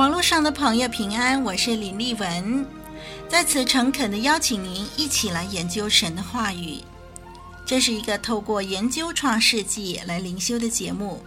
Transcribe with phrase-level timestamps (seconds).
[0.00, 2.66] 网络上的朋友平安，我是林丽文，
[3.28, 6.78] 在此诚恳地邀请您一起来研究神的话语。
[7.66, 11.22] 这是一个透过研究创世纪来灵修的节目。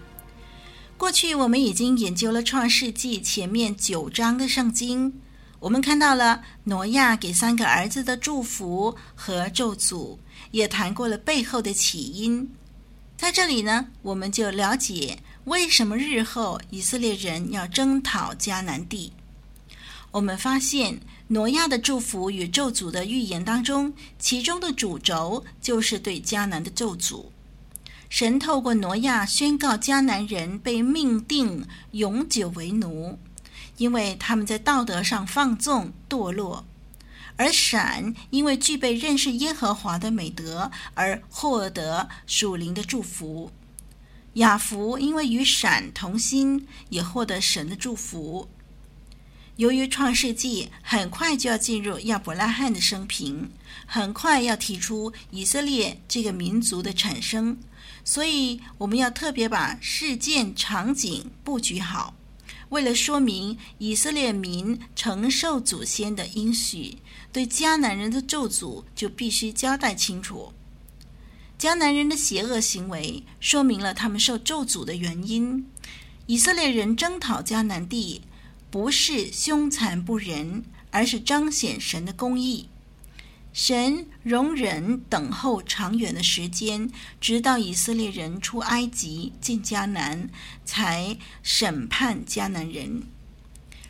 [0.98, 5.22] 过去我们已经研究了创世纪前面九章的圣经，
[5.60, 10.18] 我们看到了挪亚给三个儿子的祝福和咒诅，
[10.50, 12.50] 也谈过了背后的起因。
[13.16, 15.20] 在这里呢，我们就了解。
[15.46, 19.12] 为什么日后以色列人要征讨迦南地？
[20.12, 27.26] 我们发现挪亚的祝福与咒诅的预言当中，其中的主轴就是对迦南的咒诅。
[28.10, 33.20] 神透过挪亚宣告迦南人被命定永久为奴，
[33.76, 36.64] 因为他们在道德上放纵堕落；
[37.36, 43.52] 而闪因为具备认识耶和华的美德而获得属灵的祝福。
[44.34, 48.50] 雅弗因为与闪同心，也获得神的祝福。
[49.58, 53.52] 由于创世纪很快就要进入亚伯拉罕的生平，
[53.86, 57.56] 很快要提出以色列这个民族的产生，
[58.04, 62.16] 所以我们要特别把事件场景布局好，
[62.70, 66.98] 为了说明以色列民承受祖先的应许，
[67.32, 70.52] 对迦南人的咒诅就必须交代清楚。
[71.60, 75.66] 迦南人的邪恶行为说明了他们受咒诅的原因。
[76.26, 78.22] 以色列人征讨迦南地，
[78.70, 82.70] 不是凶残不仁，而是彰显神的公义。
[83.54, 86.90] 神容忍等候长远的时间，
[87.22, 90.30] 直到以色列人出埃及进迦南，
[90.66, 93.04] 才审判迦南人。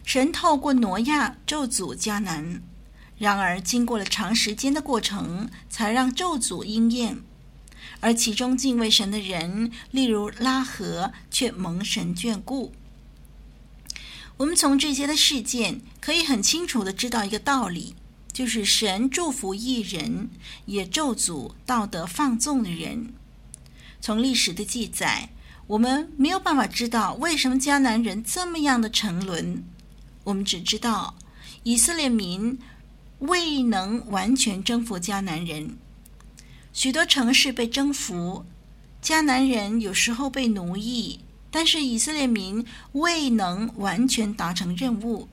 [0.04, 2.62] 神透过挪亚咒诅迦南，
[3.18, 7.20] 然而经过了长时间的过程，才让咒诅应验。
[8.04, 12.74] 而其中敬畏神的人，例如拉合，却蒙神眷顾。
[14.36, 17.96] 我们从这些的事件，可以很清楚的知道一个道理，
[18.34, 20.30] 就是神祝福一人，
[20.66, 23.14] 也咒诅道德放纵的人。
[24.02, 25.30] 从历史的记载，
[25.68, 29.64] 我们没有办法知道为什么迦南人这么样的沉沦。
[30.26, 31.16] 我们只知道
[31.64, 32.60] 以色列民
[33.20, 35.78] 未能完全征服迦南人。
[36.74, 38.44] 许多城市被征服，
[39.02, 41.20] 迦南人有时候被奴役，
[41.52, 45.30] 但是以色列民未能完全达成任务。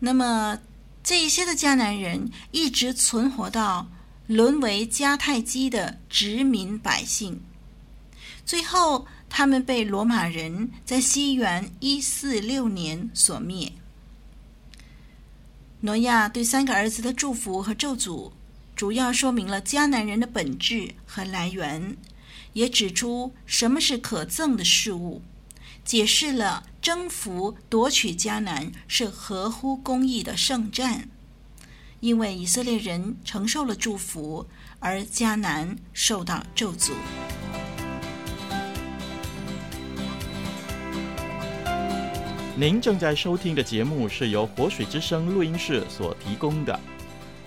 [0.00, 0.58] 那么，
[1.04, 3.88] 这一些的迦南人一直存活到
[4.26, 7.40] 沦为迦太基的殖民百姓，
[8.44, 13.72] 最后他们被罗马人在西元一四六年所灭。
[15.80, 18.32] 挪亚对三个儿子的祝福和咒诅。
[18.78, 21.96] 主要说明了迦南人的本质和来源，
[22.52, 25.20] 也指出什么是可憎的事物，
[25.84, 31.08] 解释了征服夺取迦南是合乎公义的圣战，
[31.98, 34.46] 因为以色列人承受了祝福，
[34.78, 36.92] 而迦南受到咒诅。
[42.54, 46.78] 您正在收听的节目是由活水之声录音室所提供的。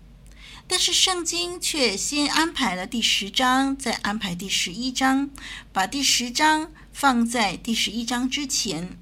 [0.73, 5.29] 但是圣经却先安排了第十章，再安排第十一章，
[5.71, 8.97] 把第十章放在第十一章之前。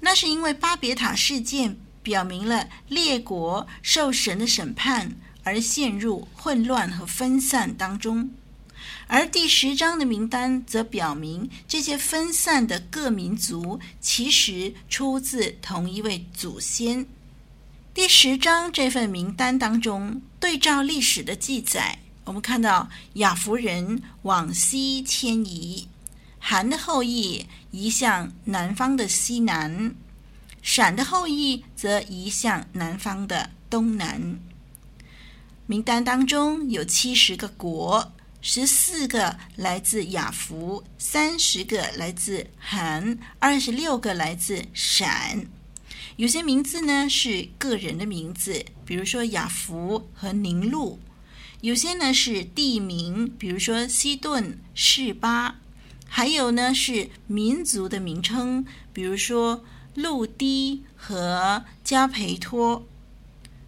[0.00, 8.30] 那是因为巴别塔事件表明了列国受神的审判而陷入混乱和分散当中。
[9.06, 17.06] 而第十章的名单则表明，这些分散的各民族其实出自同一位祖先。
[17.96, 25.88] 第十章这份名单当中，对照历史的记载，我们看到亚弗人往西迁移，
[26.38, 29.94] 含的后裔移向南方的西南，
[30.60, 34.38] 闪的后裔则移向南方的东南。
[35.64, 38.12] 名单当中有七十个国。
[38.42, 45.46] 十四个来自亚弗，三十个来自含，二十六个来自闪。
[46.16, 50.98] 有些名字呢是个人的名字，比如说雅弗和宁录；
[51.60, 55.56] 有些呢是地名，比如说西顿、士巴；
[56.06, 59.64] 还有呢是民族的名称，比如说
[59.94, 62.86] 路低和加培托。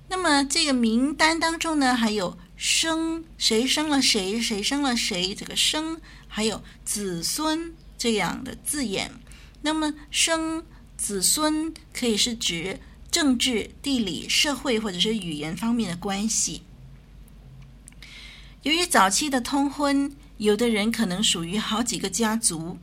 [0.08, 2.38] 那么这个名单当中呢，还有。
[2.60, 9.12] 生谁生了谁，谁生了谁，这个生还有子孙这样的字眼。
[9.62, 10.66] 那么生
[10.98, 12.80] 子孙可以是指
[13.10, 16.62] 政治、地理、社会或者是语言方面的关系。
[18.64, 22.76] 由于早期的通婚，有的人可能属于好几个家族。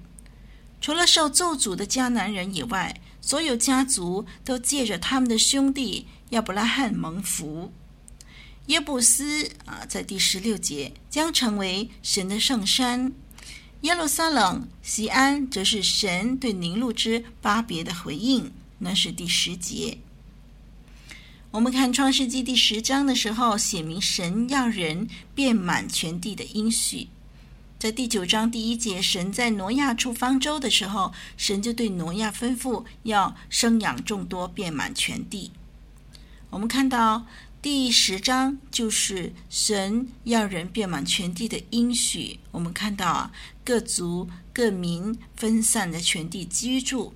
[0.82, 7.72] 除了受咒诅的迦南人以外，所有家族都借着他们的兄弟亚伯拉罕蒙福。
[8.68, 13.12] 耶布斯啊，在第十六节将成为神的圣山；
[13.86, 18.52] 耶路撒冷、锡安，则是神对宁录之巴别的回应。
[18.80, 20.00] 那是第十节。
[21.52, 27.10] 我们看创世纪第十章的时候，写明神要人遍满全地的应许。
[27.78, 35.52] 在第九章第一节，神在挪亚出方舟的时候，神就对挪亚吩咐要生养众多，遍满全地。
[36.50, 37.28] 我们看到。
[37.66, 42.40] 第十章就是神要人遍满全地的应许。
[42.52, 43.32] 我们看到啊，
[43.64, 47.16] 各族各民分散在全地居住。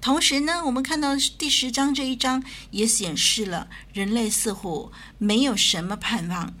[0.00, 6.54] 同时呢，我们看到第十章这一章也显示了人类似乎没有什么盼望，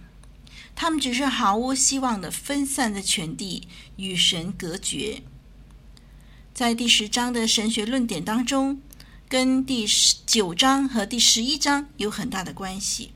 [0.76, 3.66] 他们只是毫无希望的分散在全地，
[3.96, 5.22] 与神隔绝。
[6.52, 8.82] 在第十章的神学论点当中，
[9.30, 13.12] 跟第十九章和第十一章有很大的关系。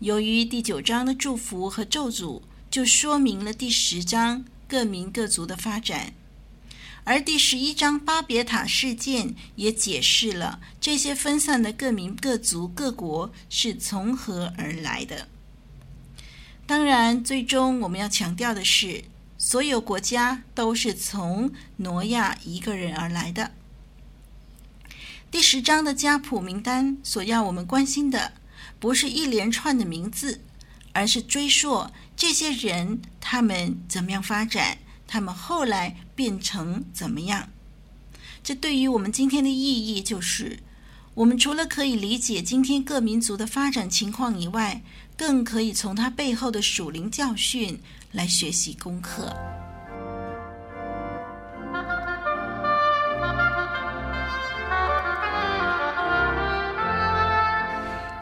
[0.00, 6.12] 由于第九章的祝福和咒诅，就说明了第十章各民各族的发展；
[7.04, 15.28] 而第十一章巴别塔事件也解释了这些分散的各民各族各国是从何而来的。
[16.66, 19.04] 当然，最终我们要强调的是，
[19.38, 23.52] 所有国家都是从挪亚一个人而来的。
[25.30, 28.32] 第十章的家谱名单所要我们关心的。
[28.78, 30.40] 不是一连串的名字，
[30.92, 31.86] 而是追溯
[32.16, 37.48] 这些人他们怎么样发展，他们后来变成怎么样。
[38.42, 40.58] 这对于我们今天的意义就是，
[41.14, 44.82] 我们除了可以理解今天各民族的发展情况以外，
[45.16, 47.80] 更可以从他背后的属灵教训
[48.12, 49.34] 来学习功课。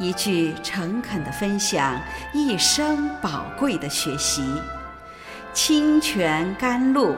[0.04, 1.98] 一句诚恳的分享，
[2.34, 4.44] 一生宝贵的学习。
[5.54, 7.16] 清泉甘露，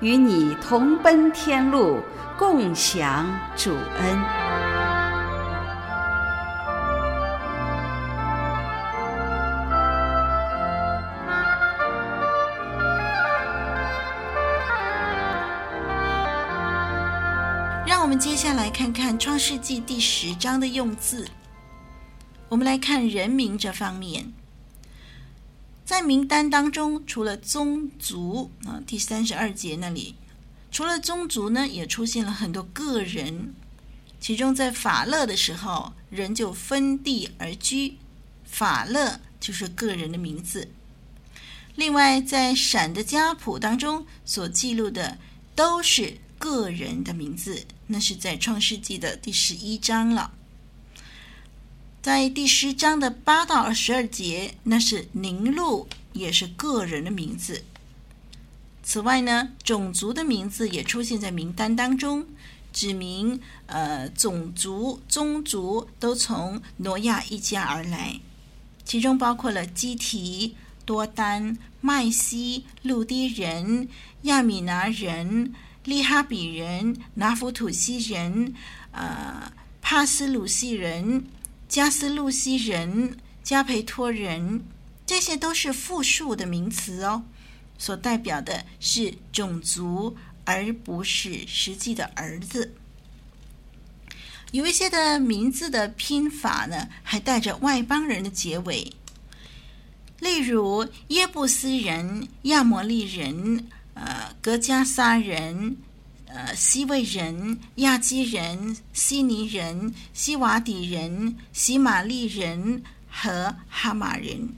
[0.00, 2.00] 与你同奔天路，
[2.36, 3.24] 共享
[3.54, 4.18] 主恩。
[17.86, 21.28] 让我们接下来看看《创世纪》第十章的用字。
[22.50, 24.32] 我们来看人名这方面，
[25.84, 30.14] 在名单当中，除了宗族啊，第三十二节那里，
[30.70, 33.54] 除了宗族呢，也出现了很多个人。
[34.20, 37.96] 其中在法勒的时候，人就分地而居，
[38.44, 40.68] 法勒就是个人的名字。
[41.74, 45.18] 另外，在闪的家谱当中所记录的
[45.54, 50.32] 都是个人的名字，那是在创世纪的第十一章了。
[52.04, 57.64] 在第十章的八到二十二节，那是宁录，也是个人的名字。
[58.82, 62.26] 此外呢，种族的名字也出现在名单当中，
[62.74, 68.20] 指明呃种族、宗族都从挪亚一家而来，
[68.84, 73.88] 其中包括了基提、多丹、麦西、路低人、
[74.24, 78.52] 亚米拿人、利哈比人、拿弗土西人、
[78.90, 81.24] 呃，帕斯鲁西人、
[81.74, 84.64] 加斯路西人、加培托人，
[85.04, 87.24] 这些都是复数的名词哦，
[87.76, 92.74] 所代表的是种族，而不是实际的儿子。
[94.52, 98.92] 有一些的名字的拼法呢，还带着外邦人的结尾，
[100.20, 105.76] 例如耶布斯人、亚摩利人、呃，格加撒人、
[106.34, 114.48] 呃，西魏人、亚基人、希尼人、西瓦底人、西玛利人和哈马人。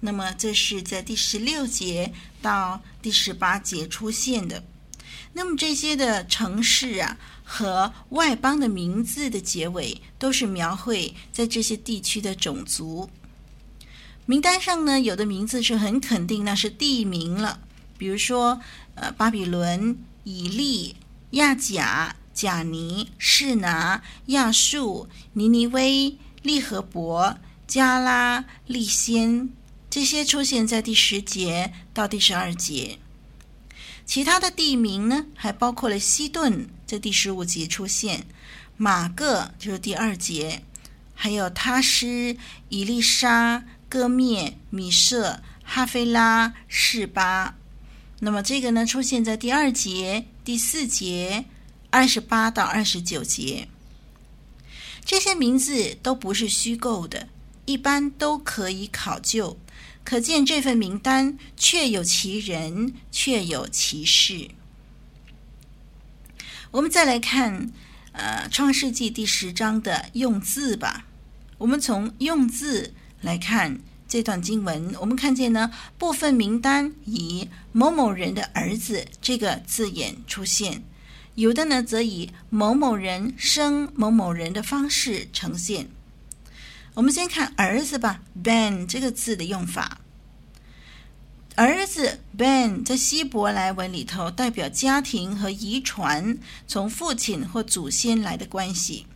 [0.00, 4.64] 那么这是在第十六节到第十八节出现的。
[5.32, 7.16] 那么这些的城市啊。
[7.52, 13.10] 和外邦的名字的结尾都是描绘在这些地区的种族。
[14.24, 17.58] 名单上呢，有的名字是很肯定，那是地名了，
[17.98, 18.60] 比如说
[18.94, 20.94] 呃，巴比伦、以利、
[21.30, 29.50] 亚甲、甲尼、示拿、亚述、尼尼微、利河伯、加拉、利先，
[29.88, 32.98] 这些出现在第十节到第十二节。
[34.04, 38.22] 其他的地名呢，还包括了西顿，在第十五节出现；
[38.76, 40.64] 马各就是第二节，
[41.14, 42.36] 还有他施、
[42.70, 47.54] 以利沙、歌篾、米舍、哈菲拉、示巴。
[48.18, 51.44] 那么这个呢，出现在第二节、第四节、
[51.90, 53.68] 二十八到二十九节。
[55.04, 57.28] 这些名字都不是虚构的，
[57.66, 59.56] 一般都可以考究。
[60.02, 64.50] 可见这份名单确有其人，确有其事。
[66.72, 67.70] 我们再来看，
[68.10, 71.06] 呃，《创世纪》第十章的用字吧。
[71.58, 73.78] 我们从用字来看
[74.10, 80.82] 这段经文，我们看见呢，部分名单以“某某人的儿子”这个字眼出现，
[81.36, 85.88] 有的呢则以“某某人生某某人”的方式呈现。
[86.94, 90.00] 我们先看儿子吧，Ben 这个字的用法。
[91.54, 96.36] 儿子 Ben 在希伯来文里头代表家庭和遗传，
[96.66, 99.06] 从父亲或祖先来的关系。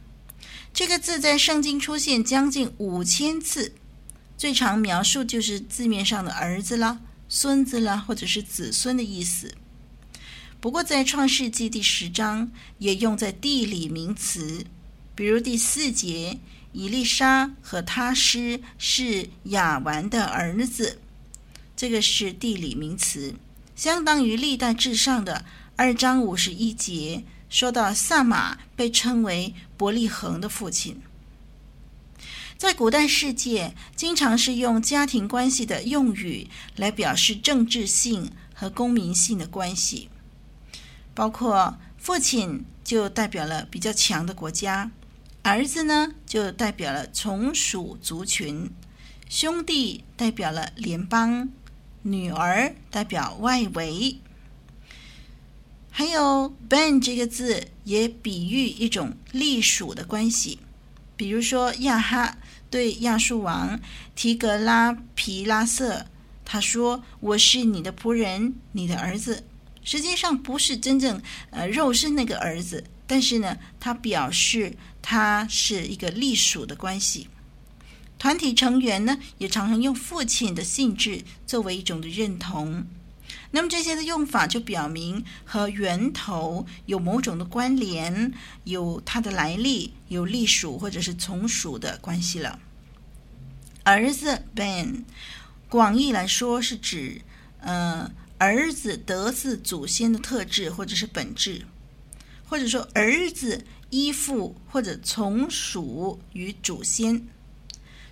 [0.72, 3.72] 这个字在圣经出现将近五千次，
[4.36, 9.54] 最常描述就是字面上的儿子啦、孙子啦，或者是子孙的意思。
[10.60, 14.64] 不过在创世纪第十章也用在地理名词，
[15.14, 16.38] 比如第四节。
[16.76, 20.98] 以利沙和他师是亚完的儿子，
[21.76, 23.36] 这个是地理名词，
[23.76, 25.44] 相当于历代志上的
[25.76, 31.00] 二章五十一节，说到撒玛被称为伯利恒的父亲。
[32.64, 40.08] 在古代世界，经常是用家庭关系的用语来表示政治性和公民性的关系，
[41.12, 44.90] 包括父亲就代表了比较强的国家。
[45.42, 48.70] 儿子呢，就代表了从属族群；
[49.28, 51.50] 兄弟代表了联邦；
[52.00, 54.16] 女儿代表外围。
[55.90, 60.60] 还有 Ben 这个字也比喻一种隶属的关系，
[61.14, 62.38] 比如说亚哈
[62.74, 63.78] 对亚述王
[64.16, 66.06] 提格拉皮拉瑟，
[66.44, 69.44] 他说：“我是你的仆人，你的儿子。”
[69.84, 72.82] 实际上不是真正呃肉身那个儿子。
[73.06, 77.28] 但是呢，他表示他是一个隶属的关系。
[78.18, 82.84] 团体成员呢，也常常用父亲的性质作为一种的认同。
[83.54, 88.32] 那么这些的用法就表明和源头有某种的关联，
[88.64, 92.58] 有它的来历，有隶属或者是从属的关系了。
[93.84, 95.04] 儿子 Ben，
[95.68, 97.22] 广义来说是指，
[97.60, 101.64] 呃，儿子得自祖先的特质或者是本质。
[102.46, 107.24] 或者说，儿子依附或者从属于祖先，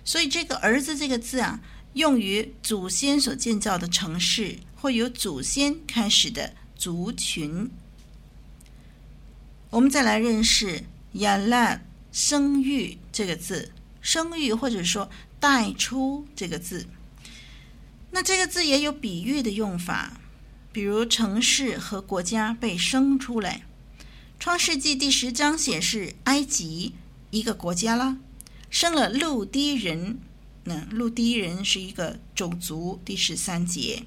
[0.05, 1.59] 所以这个“儿子”这个字啊，
[1.93, 7.71] 用于祖先所建造的城市或由祖先开始的族群。
[9.69, 10.83] 我们再来认识
[11.23, 11.79] “亚拉”
[12.11, 13.71] 生育这个字，
[14.01, 15.09] 生育或者说
[15.39, 16.85] 带出这个字。
[18.11, 20.19] 那这个字也有比喻的用法，
[20.73, 23.63] 比如城市和国家被生出来。
[24.37, 26.91] 创世纪第十章显示，埃及
[27.29, 28.17] 一个国家啦，
[28.69, 30.19] 生了陆地人。
[30.65, 32.99] 那陆地人是一个种族。
[33.05, 34.03] 第十三节，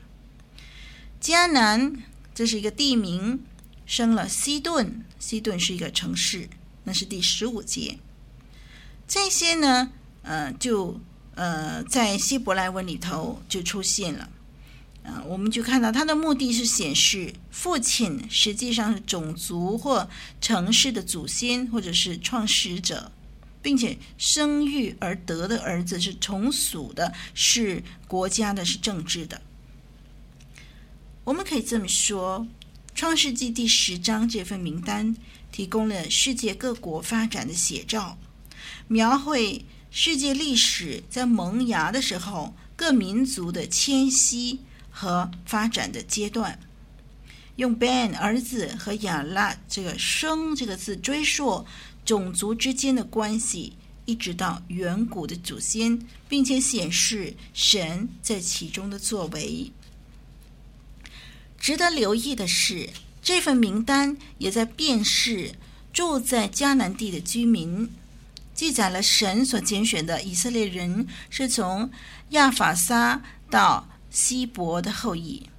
[1.21, 1.97] 迦南
[2.35, 3.41] 这是一个地名，
[3.85, 6.49] 生了西顿，西顿是一个城市。
[6.85, 7.99] 那是第十五节。
[9.09, 9.91] 这些呢，
[10.23, 11.01] 呃，就
[11.35, 14.29] 呃在希伯来文里头就出现了。
[15.03, 20.09] 啊，我们就看到他的目的是显示父亲实际上是种族或
[20.41, 23.13] 城市的祖先，或者是创始者，
[23.63, 29.41] 并且生育而得的儿子是从属的，是国家的，是政治的。
[31.27, 32.47] 我们可以这么说，
[32.95, 35.17] 《创世纪》第十章这份名单
[35.51, 38.17] 提供了世界各国发展的写照，
[38.87, 46.61] 描绘世界历史在萌芽的时候各民族的迁徙和发展的阶段。
[47.57, 51.67] 用 Ben 儿子和亚拉这个“生”这个字追溯
[52.05, 53.73] 种族之间的关系，
[54.05, 59.73] 一直到远古的祖先，并且显示神在其中的作为。
[61.67, 65.57] 值得留意的是，这份名单也在辨识
[65.93, 67.91] 住在迦南地的居民，
[68.55, 71.91] 记载了神所拣选的以色列人是从
[72.29, 73.21] 亚法撒
[73.51, 75.51] 到希伯的后裔。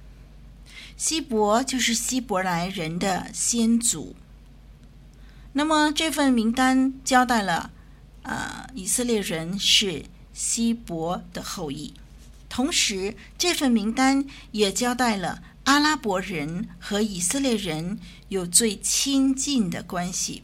[0.96, 4.16] 希伯就是希伯来人的先祖。
[5.52, 7.70] 那么这份名单交代了，
[8.22, 11.92] 呃，以色列人是希伯的后裔，
[12.48, 15.42] 同时这份名单也交代了。
[15.68, 17.98] 阿拉伯人和以色列人
[18.28, 20.42] 有最亲近的关系。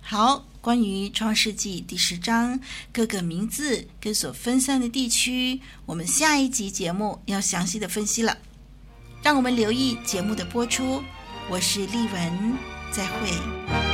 [0.00, 2.58] 好，关于创世纪第十章
[2.92, 8.38] 各个名字跟所分散的地区，我们下一集节目要详细的分析了。
[9.22, 11.00] 让我们留意节目的播出。
[11.48, 12.58] 我是丽文，
[12.90, 13.91] 再会。